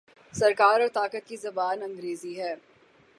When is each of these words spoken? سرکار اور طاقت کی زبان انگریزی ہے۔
سرکار 0.33 0.79
اور 0.79 0.87
طاقت 0.87 1.27
کی 1.27 1.35
زبان 1.35 1.83
انگریزی 1.83 2.39
ہے۔ 2.41 2.55